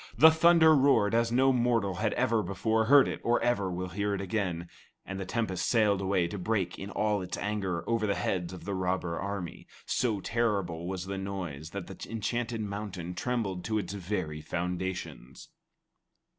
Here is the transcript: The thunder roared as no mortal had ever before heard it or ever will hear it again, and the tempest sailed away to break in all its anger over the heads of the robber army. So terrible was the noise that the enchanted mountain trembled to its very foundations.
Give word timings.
The 0.17 0.31
thunder 0.31 0.75
roared 0.75 1.13
as 1.13 1.31
no 1.31 1.53
mortal 1.53 1.97
had 1.97 2.13
ever 2.13 2.41
before 2.41 2.85
heard 2.85 3.07
it 3.07 3.19
or 3.23 3.39
ever 3.43 3.69
will 3.71 3.89
hear 3.89 4.15
it 4.15 4.19
again, 4.21 4.67
and 5.05 5.19
the 5.19 5.27
tempest 5.27 5.69
sailed 5.69 6.01
away 6.01 6.25
to 6.29 6.39
break 6.39 6.79
in 6.79 6.89
all 6.89 7.21
its 7.21 7.37
anger 7.37 7.87
over 7.87 8.07
the 8.07 8.15
heads 8.15 8.51
of 8.51 8.65
the 8.65 8.73
robber 8.73 9.19
army. 9.19 9.67
So 9.85 10.19
terrible 10.19 10.87
was 10.87 11.05
the 11.05 11.19
noise 11.19 11.69
that 11.69 11.85
the 11.85 12.03
enchanted 12.09 12.61
mountain 12.61 13.13
trembled 13.13 13.63
to 13.65 13.77
its 13.77 13.93
very 13.93 14.41
foundations. 14.41 15.49